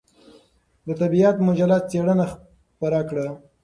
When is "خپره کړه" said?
2.33-3.25